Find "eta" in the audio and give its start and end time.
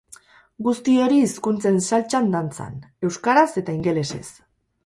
3.63-3.77